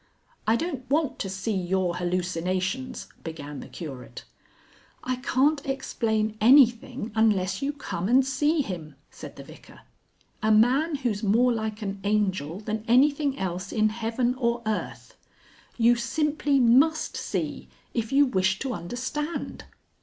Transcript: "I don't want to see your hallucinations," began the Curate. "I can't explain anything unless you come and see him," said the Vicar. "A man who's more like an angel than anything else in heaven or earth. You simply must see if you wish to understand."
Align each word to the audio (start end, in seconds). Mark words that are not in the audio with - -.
"I 0.47 0.55
don't 0.55 0.89
want 0.89 1.19
to 1.19 1.29
see 1.29 1.53
your 1.55 1.97
hallucinations," 1.97 3.05
began 3.23 3.59
the 3.59 3.67
Curate. 3.67 4.25
"I 5.03 5.17
can't 5.17 5.63
explain 5.63 6.39
anything 6.41 7.11
unless 7.13 7.61
you 7.61 7.71
come 7.71 8.09
and 8.09 8.25
see 8.25 8.61
him," 8.63 8.95
said 9.11 9.35
the 9.35 9.43
Vicar. 9.43 9.81
"A 10.41 10.51
man 10.51 10.95
who's 10.95 11.21
more 11.21 11.53
like 11.53 11.83
an 11.83 11.99
angel 12.03 12.59
than 12.61 12.83
anything 12.87 13.37
else 13.37 13.71
in 13.71 13.89
heaven 13.89 14.33
or 14.39 14.63
earth. 14.65 15.15
You 15.77 15.95
simply 15.95 16.59
must 16.59 17.15
see 17.15 17.69
if 17.93 18.11
you 18.11 18.25
wish 18.25 18.57
to 18.57 18.73
understand." 18.73 19.65